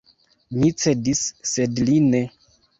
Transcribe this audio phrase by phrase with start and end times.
[0.59, 1.23] Mi cedis,
[1.53, 2.27] sed li ne.